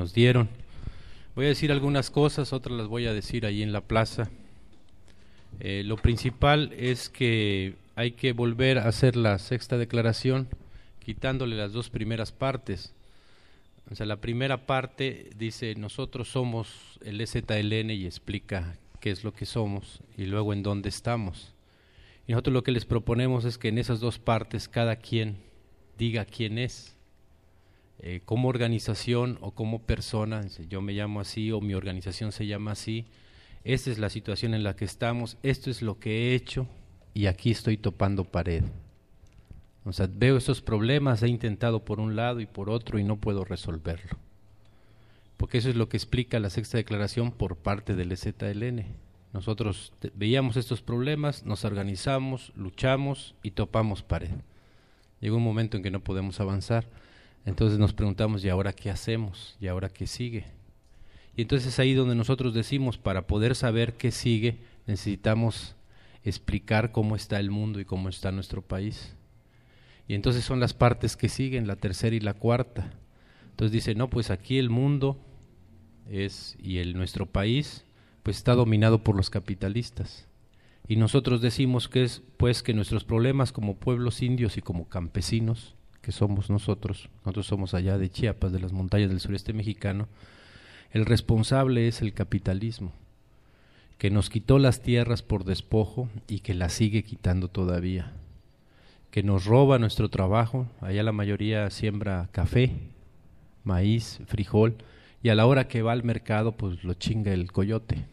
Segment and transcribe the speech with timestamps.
[0.00, 0.48] nos dieron.
[1.34, 4.30] Voy a decir algunas cosas, otras las voy a decir ahí en la plaza.
[5.60, 10.48] Eh, lo principal es que hay que volver a hacer la sexta declaración
[11.04, 12.94] quitándole las dos primeras partes.
[13.90, 19.34] O sea, la primera parte dice, nosotros somos el EZLN y explica qué es lo
[19.34, 21.52] que somos y luego en dónde estamos.
[22.26, 25.36] Y nosotros lo que les proponemos es que en esas dos partes cada quien
[25.98, 26.96] diga quién es,
[28.02, 32.72] eh, como organización o como persona, yo me llamo así o mi organización se llama
[32.72, 33.06] así,
[33.62, 36.66] esta es la situación en la que estamos, esto es lo que he hecho
[37.12, 38.64] y aquí estoy topando pared.
[39.84, 43.16] O sea, veo estos problemas, he intentado por un lado y por otro y no
[43.16, 44.18] puedo resolverlo.
[45.36, 48.84] Porque eso es lo que explica la sexta declaración por parte del EZLN.
[49.32, 54.30] Nosotros veíamos estos problemas, nos organizamos, luchamos y topamos pared.
[55.20, 56.86] Llegó un momento en que no podemos avanzar.
[57.44, 59.56] Entonces nos preguntamos, ¿y ahora qué hacemos?
[59.60, 60.44] ¿Y ahora qué sigue?
[61.36, 65.76] Y entonces es ahí donde nosotros decimos, para poder saber qué sigue, necesitamos
[66.22, 69.16] explicar cómo está el mundo y cómo está nuestro país.
[70.06, 72.92] Y entonces son las partes que siguen, la tercera y la cuarta.
[73.50, 75.18] Entonces dice, no, pues aquí el mundo
[76.08, 77.84] es y el nuestro país
[78.22, 80.26] pues está dominado por los capitalistas.
[80.88, 85.76] Y nosotros decimos que es pues que nuestros problemas como pueblos indios y como campesinos,
[86.02, 90.08] que somos nosotros, nosotros somos allá de Chiapas, de las montañas del sureste mexicano,
[90.92, 92.92] el responsable es el capitalismo,
[93.98, 98.12] que nos quitó las tierras por despojo y que las sigue quitando todavía,
[99.10, 102.72] que nos roba nuestro trabajo, allá la mayoría siembra café,
[103.64, 104.76] maíz, frijol,
[105.22, 108.06] y a la hora que va al mercado pues lo chinga el coyote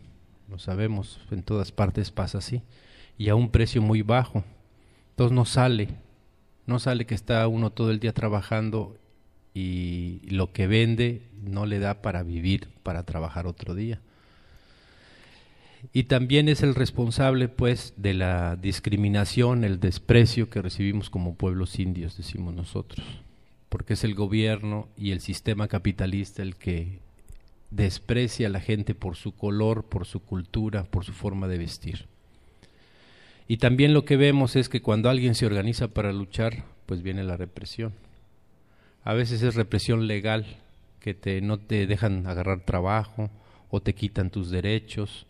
[0.50, 2.62] lo sabemos, en todas partes pasa así,
[3.18, 4.44] y a un precio muy bajo.
[5.12, 5.90] Entonces no sale,
[6.68, 8.98] no sale que está uno todo el día trabajando
[9.54, 14.00] y lo que vende no le da para vivir, para trabajar otro día.
[15.94, 21.80] Y también es el responsable pues de la discriminación, el desprecio que recibimos como pueblos
[21.80, 23.06] indios, decimos nosotros,
[23.70, 27.00] porque es el gobierno y el sistema capitalista el que
[27.72, 32.08] desprecia a la gente por su color, por su cultura, por su forma de vestir.
[33.48, 37.24] Y también lo que vemos es que cuando alguien se organiza para luchar, pues viene
[37.24, 37.94] la represión.
[39.04, 40.46] A veces es represión legal,
[41.00, 43.30] que te, no te dejan agarrar trabajo,
[43.70, 45.28] o te quitan tus derechos,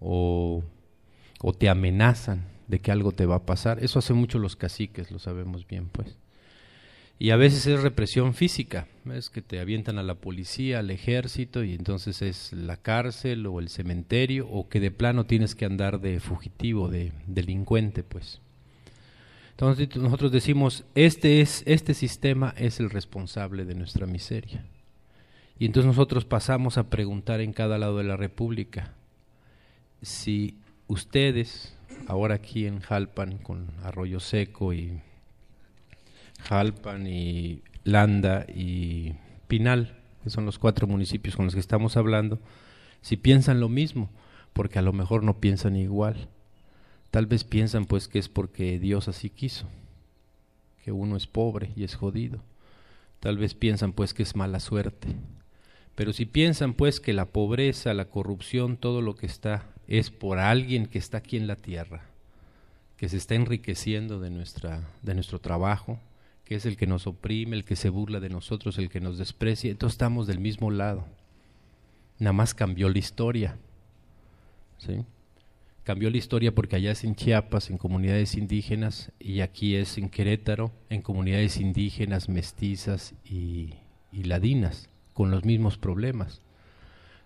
[0.00, 0.64] o,
[1.40, 3.82] o te amenazan de que algo te va a pasar.
[3.84, 6.16] Eso hace mucho los caciques, lo sabemos bien, pues
[7.18, 11.62] y a veces es represión física, es que te avientan a la policía, al ejército
[11.62, 16.00] y entonces es la cárcel o el cementerio o que de plano tienes que andar
[16.00, 18.40] de fugitivo, de delincuente, pues.
[19.52, 24.64] Entonces nosotros decimos, este es este sistema es el responsable de nuestra miseria.
[25.58, 28.94] Y entonces nosotros pasamos a preguntar en cada lado de la República
[30.00, 30.56] si
[30.88, 31.76] ustedes
[32.08, 35.00] ahora aquí en Jalpan con Arroyo Seco y
[36.48, 39.14] Jalpan y Landa y
[39.48, 42.40] Pinal, que son los cuatro municipios con los que estamos hablando,
[43.00, 44.10] si piensan lo mismo,
[44.52, 46.28] porque a lo mejor no piensan igual.
[47.10, 49.68] Tal vez piensan pues que es porque Dios así quiso,
[50.84, 52.42] que uno es pobre y es jodido.
[53.20, 55.08] Tal vez piensan pues que es mala suerte.
[55.94, 60.38] Pero si piensan pues que la pobreza, la corrupción, todo lo que está es por
[60.38, 62.02] alguien que está aquí en la tierra,
[62.96, 66.00] que se está enriqueciendo de nuestra de nuestro trabajo,
[66.44, 69.18] que es el que nos oprime, el que se burla de nosotros, el que nos
[69.18, 69.70] desprecia.
[69.70, 71.06] Entonces estamos del mismo lado.
[72.18, 73.56] Nada más cambió la historia.
[74.78, 75.04] ¿sí?
[75.84, 80.08] Cambió la historia porque allá es en Chiapas, en comunidades indígenas, y aquí es en
[80.08, 83.74] Querétaro, en comunidades indígenas, mestizas y,
[84.12, 86.40] y ladinas, con los mismos problemas.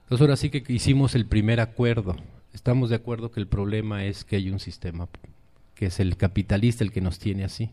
[0.05, 2.17] Entonces ahora sí que hicimos el primer acuerdo.
[2.53, 5.09] Estamos de acuerdo que el problema es que hay un sistema
[5.75, 7.71] que es el capitalista el que nos tiene así.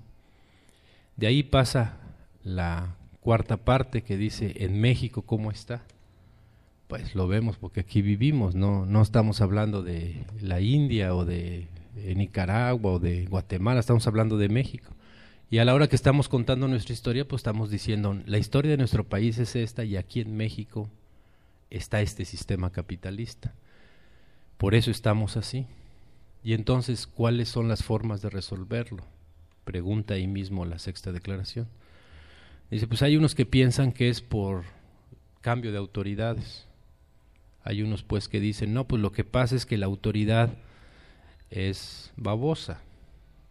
[1.16, 1.98] De ahí pasa
[2.44, 5.84] la cuarta parte que dice, en México, ¿cómo está?
[6.88, 11.68] Pues lo vemos porque aquí vivimos, no, no estamos hablando de la India o de,
[12.16, 14.92] Nicaragua o de Guatemala, estamos hablando de México.
[15.50, 18.78] Y a la hora que estamos contando nuestra historia, pues estamos diciendo, la historia de
[18.78, 20.90] nuestro país es esta y aquí en México
[21.70, 23.54] está este sistema capitalista.
[24.58, 25.68] Por eso estamos así.
[26.44, 29.04] Y entonces, ¿cuáles son las formas de resolverlo?
[29.64, 31.68] Pregunta ahí mismo la sexta declaración.
[32.70, 34.64] Dice, pues hay unos que piensan que es por
[35.42, 36.66] cambio de autoridades.
[37.64, 40.50] Hay unos pues que dicen, no, pues lo que pasa es que la autoridad
[41.50, 42.82] es babosa,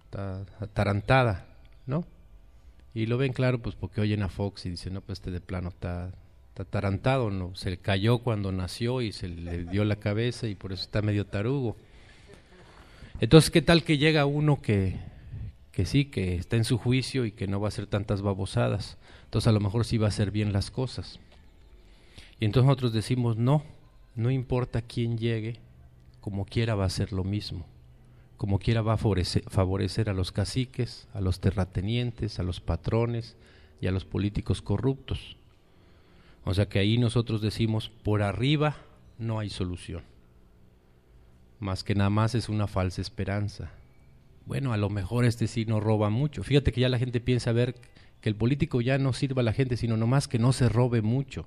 [0.04, 1.46] está atarantada,
[1.86, 2.04] ¿no?
[2.94, 5.40] Y lo ven claro pues porque oyen a Fox y dicen, no, pues este de
[5.40, 6.10] plano está,
[6.58, 7.54] atarantado, ¿no?
[7.54, 11.26] Se cayó cuando nació y se le dio la cabeza y por eso está medio
[11.26, 11.76] tarugo.
[13.20, 14.98] Entonces, ¿qué tal que llega uno que,
[15.72, 18.98] que sí, que está en su juicio y que no va a hacer tantas babosadas?
[19.24, 21.18] Entonces a lo mejor sí va a hacer bien las cosas.
[22.38, 23.62] Y entonces nosotros decimos, no,
[24.14, 25.58] no importa quién llegue,
[26.20, 27.66] como quiera va a ser lo mismo.
[28.36, 33.36] Como quiera va a favorecer, favorecer a los caciques, a los terratenientes, a los patrones
[33.80, 35.36] y a los políticos corruptos.
[36.44, 38.76] O sea que ahí nosotros decimos, por arriba
[39.18, 40.02] no hay solución.
[41.60, 43.70] Más que nada más es una falsa esperanza.
[44.46, 46.42] Bueno, a lo mejor este sí no roba mucho.
[46.42, 47.74] Fíjate que ya la gente piensa ver
[48.20, 51.02] que el político ya no sirva a la gente, sino nomás que no se robe
[51.02, 51.46] mucho,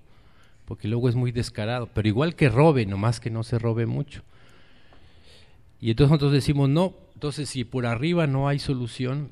[0.66, 1.88] porque luego es muy descarado.
[1.94, 4.24] Pero igual que robe, nomás que no se robe mucho.
[5.80, 9.30] Y entonces nosotros decimos, no, entonces si por arriba no hay solución,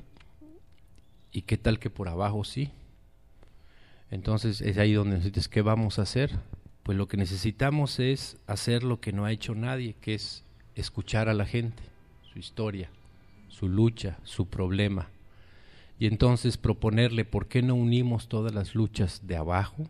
[1.32, 2.70] ¿y qué tal que por abajo sí?
[4.10, 6.30] Entonces es ahí donde necesitas, ¿qué vamos a hacer?
[6.82, 10.44] Pues lo que necesitamos es hacer lo que no ha hecho nadie, que es
[10.76, 11.82] escuchar a la gente,
[12.32, 12.90] su historia,
[13.54, 15.10] su lucha, su problema.
[15.98, 19.88] Y entonces proponerle, ¿por qué no unimos todas las luchas de abajo,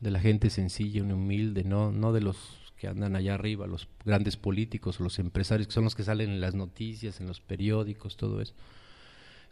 [0.00, 3.88] de la gente sencilla y humilde, no, no de los que andan allá arriba, los
[4.04, 8.16] grandes políticos, los empresarios, que son los que salen en las noticias, en los periódicos,
[8.16, 8.54] todo eso,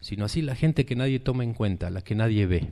[0.01, 2.71] sino así la gente que nadie toma en cuenta, la que nadie ve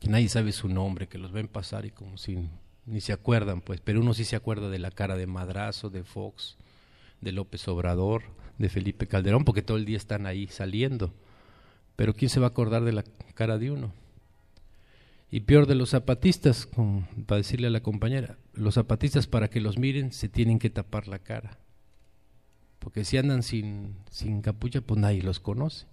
[0.00, 2.48] que nadie sabe su nombre, que los ven pasar y como si
[2.86, 6.02] ni se acuerdan, pues, pero uno sí se acuerda de la cara de Madrazo, de
[6.02, 6.56] Fox,
[7.20, 8.22] de López Obrador,
[8.58, 11.12] de Felipe Calderón, porque todo el día están ahí saliendo.
[11.96, 13.92] Pero ¿quién se va a acordar de la cara de uno?
[15.30, 16.68] Y peor de los zapatistas,
[17.26, 21.06] para decirle a la compañera, los zapatistas para que los miren se tienen que tapar
[21.06, 21.58] la cara.
[22.80, 25.86] Porque si andan sin, sin capucha, pues nadie los conoce.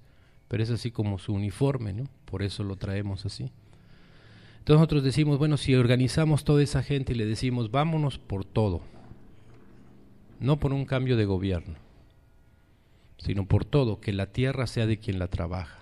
[0.47, 2.05] Pero es así como su uniforme, ¿no?
[2.25, 3.51] Por eso lo traemos así.
[4.67, 8.81] Entonces nosotros decimos, bueno, si organizamos toda esa gente y le decimos, vámonos por todo,
[10.39, 11.75] no por un cambio de gobierno,
[13.17, 15.79] sino por todo, que la tierra sea de quien la trabaja.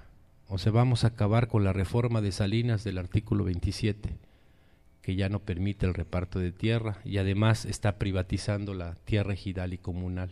[0.48, 4.16] O sea, vamos a acabar con la reforma de Salinas del artículo 27,
[5.02, 9.74] que ya no permite el reparto de tierra y además está privatizando la tierra ejidal
[9.74, 10.32] y comunal.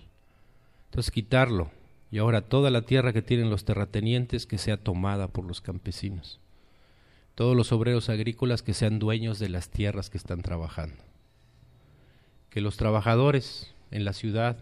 [0.86, 1.72] Entonces quitarlo
[2.12, 6.40] y ahora toda la tierra que tienen los terratenientes que sea tomada por los campesinos
[7.36, 10.98] todos los obreros agrícolas que sean dueños de las tierras que están trabajando.
[12.50, 14.58] Que los trabajadores en la ciudad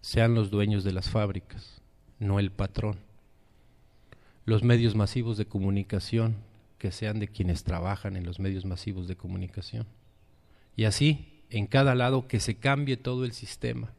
[0.00, 1.80] sean los dueños de las fábricas,
[2.18, 2.98] no el patrón.
[4.44, 6.34] Los medios masivos de comunicación
[6.76, 9.86] que sean de quienes trabajan en los medios masivos de comunicación.
[10.74, 13.92] Y así, en cada lado, que se cambie todo el sistema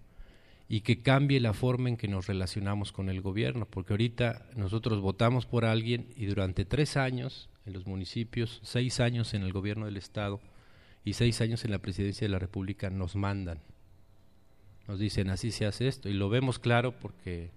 [0.68, 5.00] y que cambie la forma en que nos relacionamos con el gobierno, porque ahorita nosotros
[5.00, 9.86] votamos por alguien y durante tres años en los municipios, seis años en el gobierno
[9.86, 10.42] del Estado
[11.06, 13.60] y seis años en la presidencia de la República nos mandan.
[14.92, 16.10] Nos dicen, así se hace esto.
[16.10, 17.50] Y lo vemos claro porque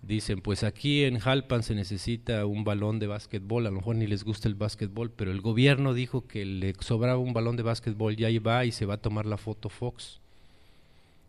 [0.00, 4.06] dicen, pues aquí en Jalpan se necesita un balón de básquetbol, a lo mejor ni
[4.06, 8.18] les gusta el básquetbol, pero el gobierno dijo que le sobraba un balón de básquetbol,
[8.18, 10.20] y ahí va y se va a tomar la foto Fox.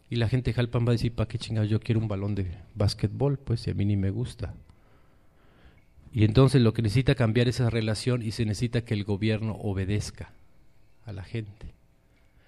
[0.10, 2.34] Y la gente de Jalpan va a decir, ¿para qué chingados yo quiero un balón
[2.34, 3.38] de básquetbol?
[3.40, 4.54] Pues a mí ni me gusta.
[6.14, 10.32] Y entonces lo que necesita cambiar esa relación y se necesita que el gobierno obedezca
[11.06, 11.74] a la gente.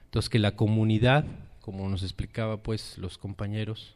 [0.06, 1.26] Entonces que la comunidad,
[1.62, 3.96] como nos explicaba pues los compañeros,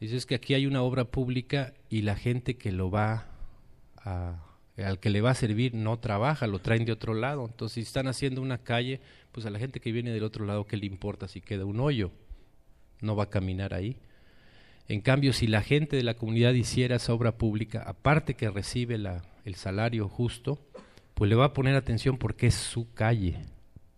[0.00, 3.26] dice es que aquí hay una obra pública y la gente que lo va
[3.98, 4.42] a,
[4.76, 7.44] al que le va a servir no trabaja, lo traen de otro lado.
[7.46, 9.00] Entonces si están haciendo una calle,
[9.32, 11.80] pues a la gente que viene del otro lado, ¿qué le importa si queda un
[11.80, 12.10] hoyo?
[13.00, 13.96] No va a caminar ahí.
[14.88, 18.96] En cambio, si la gente de la comunidad hiciera esa obra pública, aparte que recibe
[18.96, 20.58] la, el salario justo,
[21.14, 23.36] pues le va a poner atención porque es su calle,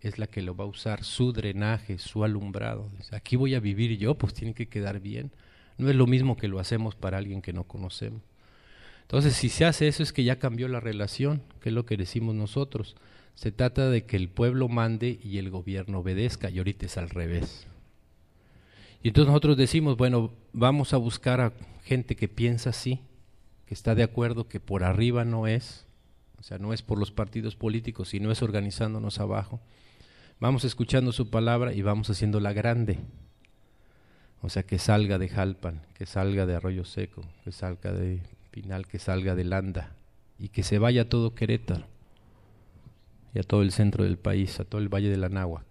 [0.01, 2.89] es la que lo va a usar, su drenaje, su alumbrado.
[3.11, 5.31] Aquí voy a vivir yo, pues tiene que quedar bien.
[5.77, 8.21] No es lo mismo que lo hacemos para alguien que no conocemos.
[9.03, 11.97] Entonces, si se hace eso es que ya cambió la relación, que es lo que
[11.97, 12.95] decimos nosotros.
[13.35, 17.09] Se trata de que el pueblo mande y el gobierno obedezca, y ahorita es al
[17.09, 17.67] revés.
[19.03, 21.53] Y entonces nosotros decimos, bueno, vamos a buscar a
[21.83, 23.01] gente que piensa así,
[23.65, 25.85] que está de acuerdo que por arriba no es,
[26.39, 29.59] o sea, no es por los partidos políticos, sino es organizándonos abajo.
[30.41, 32.97] Vamos escuchando su palabra y vamos haciéndola grande.
[34.41, 38.87] O sea, que salga de Jalpan, que salga de Arroyo Seco, que salga de Pinal,
[38.87, 39.95] que salga de Landa
[40.39, 41.85] y que se vaya a todo Querétaro
[43.35, 45.67] y a todo el centro del país, a todo el Valle de la Náhuac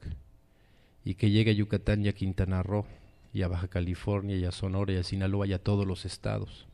[1.05, 2.87] y que llegue a Yucatán y a Quintana Roo
[3.33, 6.69] y a Baja California y a Sonora y a Sinaloa y a todos los estados.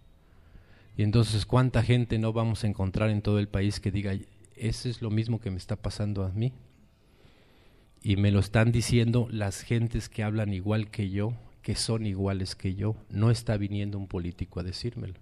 [0.98, 4.12] Y entonces, ¿cuánta gente no vamos a encontrar en todo el país que diga,
[4.54, 6.52] ese es lo mismo que me está pasando a mí?
[8.06, 12.54] Y me lo están diciendo las gentes que hablan igual que yo, que son iguales
[12.54, 12.94] que yo.
[13.10, 15.14] No está viniendo un político a decírmelo.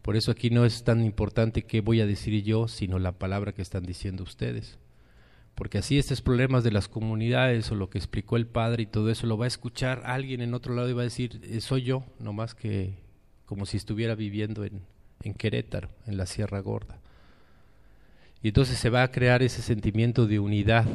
[0.00, 3.52] Por eso aquí no es tan importante qué voy a decir yo, sino la palabra
[3.52, 4.78] que están diciendo ustedes.
[5.54, 9.10] Porque así estos problemas de las comunidades o lo que explicó el padre y todo
[9.10, 11.82] eso lo va a escuchar alguien en otro lado y va a decir, eh, soy
[11.82, 12.94] yo, no más que
[13.44, 14.80] como si estuviera viviendo en,
[15.22, 16.98] en Querétaro, en la Sierra Gorda.
[18.42, 20.86] Y entonces se va a crear ese sentimiento de unidad.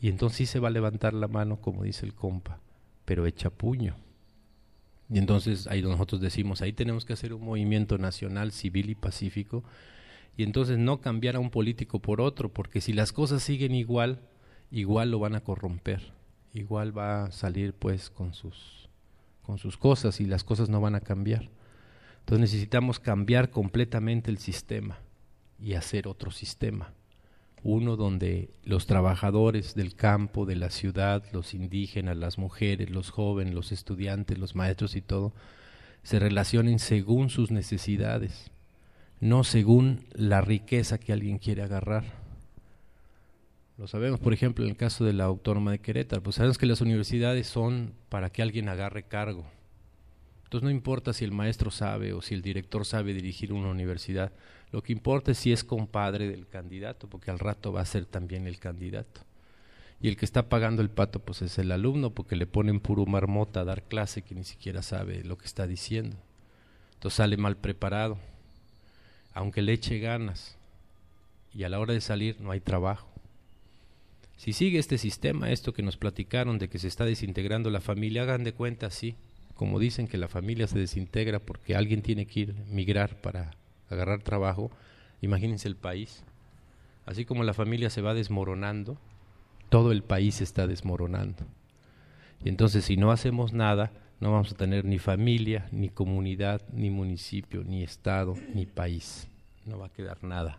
[0.00, 2.60] Y entonces sí se va a levantar la mano, como dice el compa,
[3.04, 3.96] pero echa puño.
[5.10, 9.64] Y entonces ahí nosotros decimos, ahí tenemos que hacer un movimiento nacional, civil y pacífico,
[10.36, 14.20] y entonces no cambiar a un político por otro, porque si las cosas siguen igual,
[14.70, 16.12] igual lo van a corromper,
[16.54, 18.88] igual va a salir pues con sus,
[19.42, 21.50] con sus cosas y las cosas no van a cambiar.
[22.20, 24.98] Entonces necesitamos cambiar completamente el sistema
[25.58, 26.94] y hacer otro sistema.
[27.62, 33.54] Uno donde los trabajadores del campo, de la ciudad, los indígenas, las mujeres, los jóvenes,
[33.54, 35.32] los estudiantes, los maestros y todo,
[36.02, 38.50] se relacionen según sus necesidades,
[39.20, 42.04] no según la riqueza que alguien quiere agarrar.
[43.76, 46.66] Lo sabemos, por ejemplo, en el caso de la Autónoma de Querétaro, pues sabemos que
[46.66, 49.46] las universidades son para que alguien agarre cargo.
[50.44, 54.32] Entonces no importa si el maestro sabe o si el director sabe dirigir una universidad,
[54.72, 58.06] lo que importa es si es compadre del candidato, porque al rato va a ser
[58.06, 59.22] también el candidato.
[60.00, 63.04] Y el que está pagando el pato, pues es el alumno, porque le ponen puro
[63.04, 66.16] marmota a dar clase que ni siquiera sabe lo que está diciendo.
[66.94, 68.18] Entonces sale mal preparado,
[69.34, 70.56] aunque le eche ganas,
[71.52, 73.08] y a la hora de salir no hay trabajo.
[74.36, 78.22] Si sigue este sistema, esto que nos platicaron de que se está desintegrando la familia,
[78.22, 79.16] hagan de cuenta, sí,
[79.54, 83.50] como dicen que la familia se desintegra porque alguien tiene que ir migrar para
[83.90, 84.70] agarrar trabajo,
[85.20, 86.24] imagínense el país.
[87.06, 88.98] Así como la familia se va desmoronando,
[89.68, 91.44] todo el país está desmoronando.
[92.44, 96.90] Y entonces si no hacemos nada, no vamos a tener ni familia, ni comunidad, ni
[96.90, 99.28] municipio, ni estado, ni país.
[99.64, 100.58] No va a quedar nada.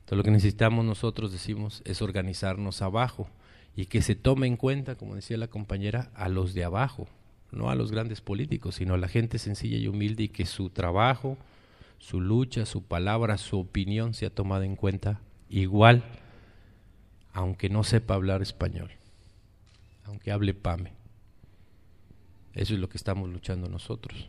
[0.00, 3.28] Entonces lo que necesitamos nosotros, decimos, es organizarnos abajo
[3.76, 7.08] y que se tome en cuenta, como decía la compañera, a los de abajo,
[7.52, 10.70] no a los grandes políticos, sino a la gente sencilla y humilde y que su
[10.70, 11.38] trabajo,
[11.98, 16.04] su lucha, su palabra, su opinión sea tomada en cuenta igual,
[17.32, 18.90] aunque no sepa hablar español,
[20.04, 20.92] aunque hable PAME.
[22.54, 24.28] Eso es lo que estamos luchando nosotros.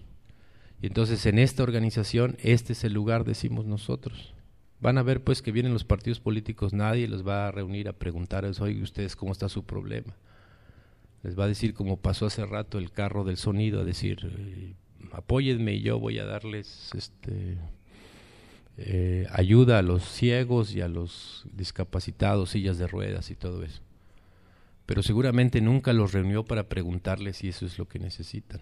[0.82, 4.34] Y entonces en esta organización, este es el lugar, decimos nosotros.
[4.82, 7.94] Van a ver pues que vienen los partidos políticos, nadie los va a reunir a
[7.94, 10.16] preguntarles, oye, ustedes cómo está su problema.
[11.22, 14.76] Les va a decir como pasó hace rato el carro del sonido, a decir,
[15.12, 17.58] apóyenme y yo voy a darles este,
[18.78, 23.82] eh, ayuda a los ciegos y a los discapacitados, sillas de ruedas y todo eso.
[24.86, 28.62] Pero seguramente nunca los reunió para preguntarles si eso es lo que necesitan.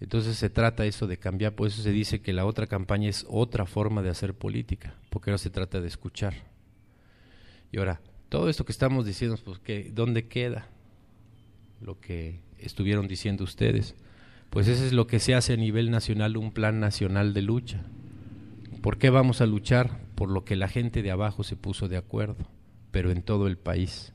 [0.00, 3.24] Entonces se trata eso de cambiar, por eso se dice que la otra campaña es
[3.28, 6.34] otra forma de hacer política, porque ahora se trata de escuchar.
[7.72, 9.60] Y ahora, todo esto que estamos diciendo, pues,
[9.94, 10.68] ¿dónde queda
[11.80, 13.94] lo que estuvieron diciendo ustedes?
[14.54, 17.82] Pues eso es lo que se hace a nivel nacional, un plan nacional de lucha.
[18.82, 19.98] ¿Por qué vamos a luchar?
[20.14, 22.46] Por lo que la gente de abajo se puso de acuerdo,
[22.92, 24.12] pero en todo el país.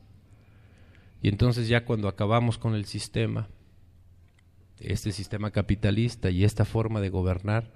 [1.22, 3.50] Y entonces ya cuando acabamos con el sistema,
[4.80, 7.74] este sistema capitalista y esta forma de gobernar,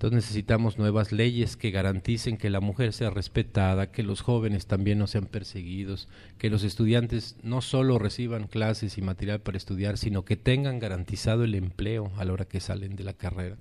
[0.00, 4.98] entonces necesitamos nuevas leyes que garanticen que la mujer sea respetada, que los jóvenes también
[4.98, 10.24] no sean perseguidos, que los estudiantes no solo reciban clases y material para estudiar, sino
[10.24, 13.58] que tengan garantizado el empleo a la hora que salen de la carrera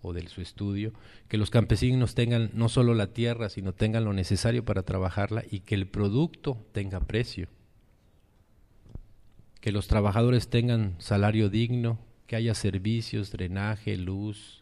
[0.00, 0.94] o de su estudio,
[1.28, 5.60] que los campesinos tengan no solo la tierra, sino tengan lo necesario para trabajarla y
[5.60, 7.46] que el producto tenga precio,
[9.60, 14.57] que los trabajadores tengan salario digno, que haya servicios, drenaje, luz,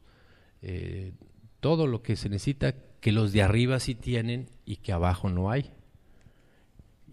[0.68, 1.12] eh,
[1.60, 5.52] todo lo que se necesita que los de arriba sí tienen y que abajo no
[5.52, 5.70] hay.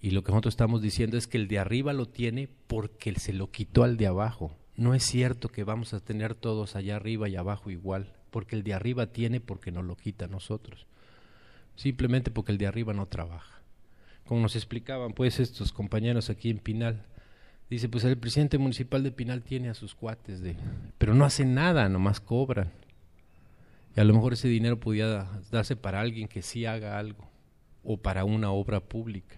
[0.02, 3.32] Y lo que nosotros estamos diciendo es que el de arriba lo tiene porque se
[3.32, 4.58] lo quitó al de abajo.
[4.76, 8.64] No es cierto que vamos a tener todos allá arriba y abajo igual, porque el
[8.64, 10.88] de arriba tiene porque nos lo quita a nosotros.
[11.76, 13.62] Simplemente porque el de arriba no trabaja.
[14.26, 17.06] Como nos explicaban pues estos compañeros aquí en Pinal,
[17.70, 20.56] dice pues el presidente municipal de Pinal tiene a sus cuates de,
[20.98, 22.72] pero no hace nada, nomás cobran.
[23.96, 27.30] Y a lo mejor ese dinero pudiera darse para alguien que sí haga algo
[27.84, 29.36] o para una obra pública.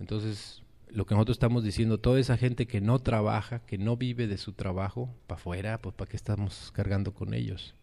[0.00, 4.26] Entonces, lo que nosotros estamos diciendo, toda esa gente que no trabaja, que no vive
[4.26, 7.74] de su trabajo, para afuera, pues para qué estamos cargando con ellos.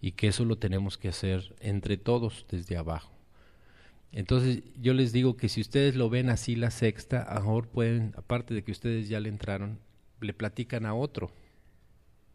[0.00, 3.12] Y que eso lo tenemos que hacer entre todos desde abajo.
[4.10, 8.12] Entonces yo les digo que si ustedes lo ven así la sexta, a mejor pueden,
[8.16, 9.78] aparte de que ustedes ya le entraron,
[10.20, 11.32] le platican a otro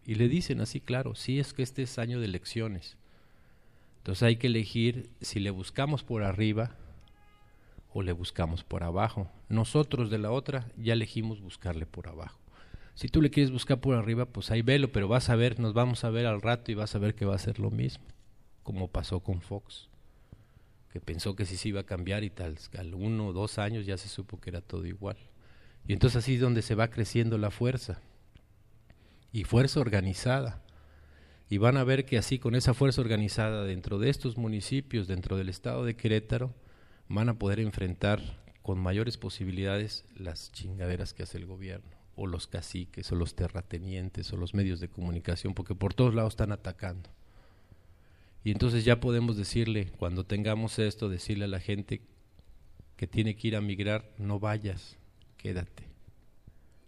[0.08, 2.96] y le dicen así, claro, sí es que este es año de elecciones.
[3.98, 6.72] Entonces hay que elegir si le buscamos por arriba
[7.92, 9.30] o le buscamos por abajo.
[9.50, 12.40] Nosotros de la otra ya elegimos buscarle por abajo.
[12.96, 15.74] Si tú le quieres buscar por arriba, pues ahí velo, pero vas a ver, nos
[15.74, 18.06] vamos a ver al rato y vas a ver que va a ser lo mismo,
[18.64, 19.90] como pasó con Fox,
[20.94, 23.86] que pensó que sí se iba a cambiar y tal, al uno o dos años
[23.86, 25.18] ya se supo que era todo igual.
[25.86, 28.00] Y entonces así es donde se va creciendo la fuerza,
[29.31, 30.62] y fuerza organizada.
[31.50, 35.38] Y van a ver que así con esa fuerza organizada dentro de estos municipios, dentro
[35.38, 36.53] del estado de Querétaro,
[37.07, 38.22] van a poder enfrentar
[38.62, 44.34] con mayores posibilidades las chingaderas que hace el gobierno, o los caciques, o los terratenientes,
[44.34, 47.10] o los medios de comunicación, porque por todos lados están atacando.
[48.43, 52.01] Y entonces ya podemos decirle, cuando tengamos esto, decirle a la gente
[52.98, 54.98] que tiene que ir a migrar, no vayas,
[55.38, 55.87] quédate.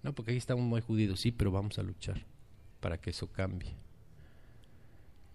[0.04, 2.26] No, porque aquí estamos muy judíos, sí, pero vamos a luchar
[2.80, 3.74] para que eso cambie.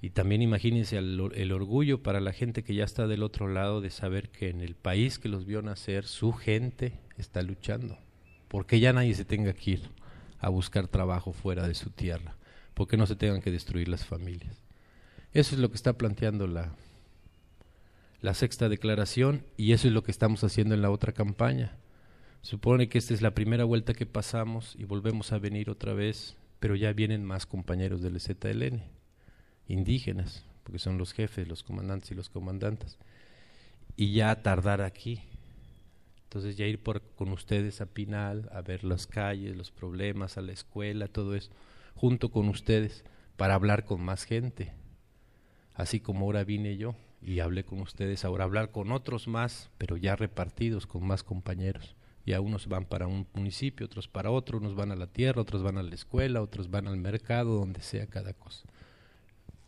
[0.00, 3.80] Y también imagínense el, el, orgullo para la gente que ya está del otro lado
[3.80, 7.99] de saber que en el país que los vio nacer, su gente está luchando.
[8.49, 9.90] Porque ya nadie se tenga que ir
[10.38, 12.37] a buscar trabajo fuera de su tierra.
[12.75, 14.62] Porque no se tengan que destruir las familias.
[15.33, 16.75] Eso es lo que está planteando la,
[18.21, 21.76] la sexta declaración y eso es lo que estamos haciendo en la otra campaña.
[22.44, 26.36] Supone que esta es la primera vuelta que pasamos y volvemos a venir otra vez,
[26.60, 28.82] pero ya vienen más compañeros del ZLN
[29.66, 32.98] indígenas, porque son los jefes, los comandantes y los comandantes,
[33.96, 35.22] y ya tardar aquí.
[36.24, 40.42] Entonces ya ir por, con ustedes a Pinal, a ver las calles, los problemas, a
[40.42, 41.50] la escuela, todo eso,
[41.94, 43.04] junto con ustedes,
[43.38, 44.74] para hablar con más gente.
[45.72, 49.96] Así como ahora vine yo y hablé con ustedes, ahora hablar con otros más, pero
[49.96, 51.96] ya repartidos, con más compañeros.
[52.26, 55.62] Ya unos van para un municipio, otros para otro, unos van a la tierra, otros
[55.62, 58.64] van a la escuela, otros van al mercado, donde sea cada cosa.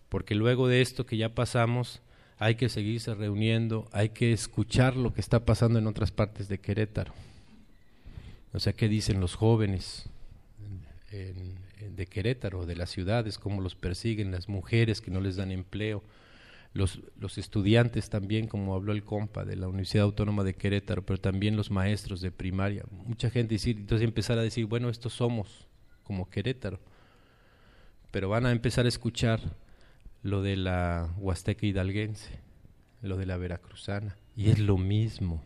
[0.09, 2.01] Porque luego de esto que ya pasamos
[2.39, 6.59] hay que seguirse reuniendo, hay que escuchar lo que está pasando en otras partes de
[6.59, 7.13] Querétaro.
[8.53, 10.09] O sea, qué dicen los jóvenes
[11.11, 16.03] de Querétaro, de las ciudades, cómo los persiguen, las mujeres que no les dan empleo,
[16.73, 21.19] los, los estudiantes también, como habló el compa de la Universidad Autónoma de Querétaro, pero
[21.19, 22.85] también los maestros de primaria.
[22.91, 25.67] Mucha gente decir, entonces empezar a decir, bueno, estos somos
[26.03, 26.81] como Querétaro,
[28.11, 29.41] pero van a empezar a escuchar
[30.23, 32.41] lo de la Huasteca hidalguense,
[33.03, 35.43] lo de la veracruzana, y es lo mismo.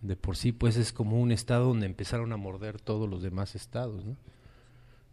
[0.00, 3.54] De por sí, pues es como un estado donde empezaron a morder todos los demás
[3.54, 4.16] estados, ¿no?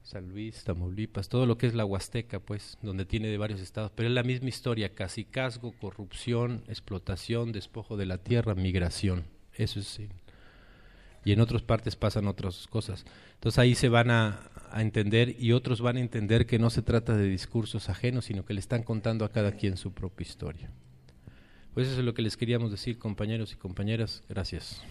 [0.04, 3.92] San Luis, Tamaulipas, todo lo que es la Huasteca, pues, donde tiene de varios estados,
[3.96, 9.26] pero es la misma historia, casicazgo, corrupción, explotación, despojo de la tierra, migración.
[9.54, 10.00] Eso es
[11.24, 13.06] y en otras partes pasan otras cosas.
[13.36, 14.40] Entonces ahí se van a,
[14.72, 18.46] a, entender y otros van a entender que no se trata de discursos ajenos, sino
[18.46, 20.72] que le están contando a cada quien su propia historia.
[21.74, 24.24] Pues eso es lo que les queríamos decir, compañeros y compañeras.
[24.28, 24.82] Gracias.